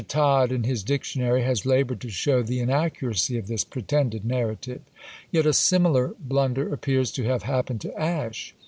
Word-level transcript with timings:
Todd, 0.07 0.51
in 0.51 0.63
his 0.63 0.81
Dictionary, 0.81 1.43
has 1.43 1.63
laboured 1.63 2.01
to 2.01 2.09
show 2.09 2.41
the 2.41 2.59
"inaccuracy 2.59 3.37
of 3.37 3.45
this 3.45 3.63
pretended 3.63 4.25
narrative." 4.25 4.81
Yet 5.29 5.45
a 5.45 5.53
similar 5.53 6.15
blunder 6.19 6.73
appears 6.73 7.11
to 7.11 7.23
have 7.25 7.43
happened 7.43 7.81
to 7.81 7.93
Ash. 8.01 8.55